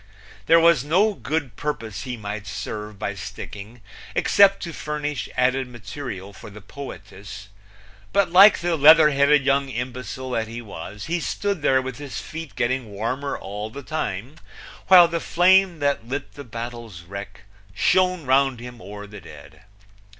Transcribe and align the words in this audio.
There 0.47 0.59
was 0.59 0.83
no 0.83 1.13
good 1.13 1.55
purpose 1.55 2.05
he 2.05 2.17
might 2.17 2.47
serve 2.47 2.97
by 2.97 3.13
sticking, 3.13 3.81
except 4.15 4.63
to 4.63 4.73
furnish 4.73 5.29
added 5.37 5.67
material 5.67 6.33
for 6.33 6.49
the 6.49 6.59
poetess, 6.59 7.49
but 8.11 8.31
like 8.31 8.57
the 8.61 8.75
leather 8.75 9.11
headed 9.11 9.45
young 9.45 9.69
imbecile 9.69 10.31
that 10.31 10.47
he 10.47 10.59
was 10.59 11.05
he 11.05 11.19
stood 11.19 11.61
there 11.61 11.83
with 11.83 11.99
his 11.99 12.19
feet 12.19 12.55
getting 12.55 12.89
warmer 12.89 13.37
all 13.37 13.69
the 13.69 13.83
time, 13.83 14.37
while 14.87 15.07
the 15.07 15.19
flame 15.19 15.77
that 15.77 16.07
lit 16.07 16.33
the 16.33 16.43
battle's 16.43 17.03
wreck 17.03 17.41
shone 17.75 18.25
round 18.25 18.59
him 18.59 18.81
o'er 18.81 19.05
the 19.05 19.21
dead. 19.21 19.61